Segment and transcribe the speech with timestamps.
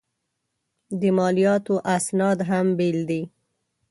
[0.99, 3.21] د مالیاتو اسناد هم بېل دي.